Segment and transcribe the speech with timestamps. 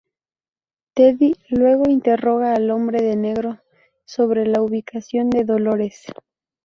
[0.95, 3.59] Teddy luego interroga al Hombre de Negro
[4.03, 6.05] sobre la ubicación de Dolores.